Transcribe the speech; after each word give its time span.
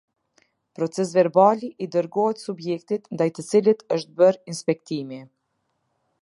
Procesverbali 0.77 1.69
i 1.85 1.87
dërgohet 1.95 2.41
subjektit 2.45 3.05
ndaj 3.17 3.29
të 3.37 3.47
cilit 3.51 3.85
është 3.99 4.15
bërë 4.23 4.43
inspektimi. 4.55 5.21